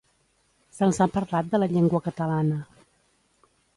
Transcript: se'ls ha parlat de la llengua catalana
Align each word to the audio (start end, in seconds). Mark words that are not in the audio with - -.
se'ls 0.77 0.99
ha 1.03 1.07
parlat 1.17 1.51
de 1.51 1.61
la 1.63 1.67
llengua 1.75 2.01
catalana 2.07 2.59